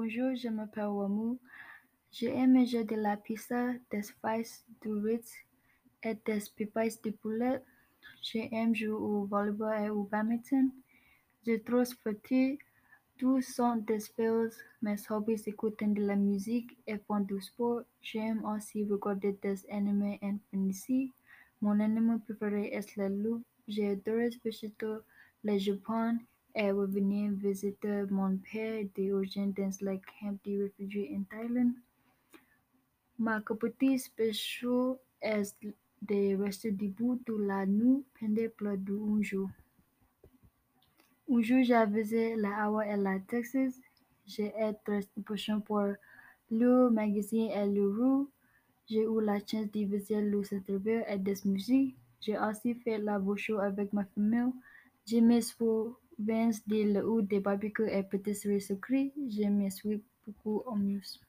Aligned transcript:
Bonjour, 0.00 0.32
je 0.36 0.48
m'appelle 0.48 0.86
Wamu. 0.86 1.38
J'aime 2.12 2.52
manger 2.52 2.84
de 2.84 2.94
la 2.94 3.16
pizza, 3.16 3.72
des 3.90 4.02
frites, 4.02 4.64
du 4.80 4.92
Ritz 4.92 5.34
et 6.04 6.14
des 6.14 6.38
pipes 6.54 7.02
de 7.02 7.10
poulet. 7.10 7.60
J'aime 8.22 8.76
jouer 8.76 8.90
au 8.90 9.24
volleyball 9.24 9.86
et 9.86 9.90
au 9.90 10.04
badminton. 10.04 10.70
Je 11.44 11.56
trouve 11.56 11.82
sportif. 11.82 12.60
Tous 13.16 13.40
sont 13.40 13.74
des 13.88 13.98
sports. 13.98 14.54
Mes 14.82 14.94
hobbies 15.10 15.42
écouter 15.46 15.88
de 15.88 16.06
la 16.06 16.14
musique 16.14 16.78
et 16.86 16.98
faire 16.98 17.20
du 17.22 17.40
sport. 17.40 17.82
J'aime 18.00 18.44
aussi 18.44 18.84
regarder 18.84 19.36
des 19.42 19.68
animés 19.68 20.20
et 20.22 20.34
fantasy. 20.52 21.12
Mon 21.60 21.80
animal 21.80 22.20
préféré 22.20 22.68
est 22.72 22.96
le 22.96 23.08
loup. 23.08 23.42
J'adore 23.66 24.30
visiter 24.44 24.98
le 25.42 25.58
Japon 25.58 26.18
et 26.58 26.72
revenir 26.72 27.30
visiter 27.30 28.02
mon 28.10 28.36
père 28.36 28.84
d'origine 28.96 29.52
dans 29.52 29.70
le 29.80 29.96
camp 29.98 30.36
de 30.44 30.62
réfugiés 30.64 31.16
en 31.16 31.22
Thaïlande. 31.22 31.74
Ma 33.16 33.40
capacité 33.40 33.96
spéciale 33.96 34.96
est 35.22 35.54
de 36.02 36.36
rester 36.42 36.72
debout 36.72 37.20
toute 37.24 37.40
la 37.40 37.64
nuit 37.64 38.04
pendant 38.18 38.48
plus 38.56 38.76
d'un 38.76 39.22
jour. 39.22 39.48
Un 41.30 41.42
jour, 41.42 41.62
j'ai 41.62 41.86
visité 41.86 42.34
la 42.34 42.64
Hawaï 42.64 42.92
et 42.92 42.96
la 42.96 43.20
Texas. 43.20 43.74
J'ai 44.26 44.48
été 44.48 44.74
très 44.84 45.08
impatient 45.16 45.60
pour 45.60 45.82
le 46.50 46.90
magazine 46.90 47.50
et 47.52 47.66
le 47.66 47.88
rue. 47.88 48.26
J'ai 48.88 49.04
eu 49.04 49.20
la 49.20 49.38
chance 49.38 49.70
de 49.70 49.84
visiter 49.84 50.20
le 50.22 50.42
Centre-ville 50.42 51.04
et 51.08 51.18
des 51.18 51.36
musées. 51.44 51.94
J'ai 52.20 52.36
aussi 52.36 52.74
fait 52.74 52.98
la 52.98 53.18
voiture 53.18 53.60
avec 53.60 53.92
ma 53.92 54.04
famille. 54.06 54.52
Je 55.06 55.18
me 55.18 55.40
souviens 56.18 56.50
de 56.66 57.00
l'eau 57.00 57.22
des 57.22 57.40
barbecues 57.40 57.88
et 57.88 58.02
pâtisseries 58.02 58.60
sucrées. 58.60 59.12
Je 59.16 59.44
me 59.48 59.70
suis 59.70 60.02
beaucoup 60.26 60.62
amusée. 60.70 61.20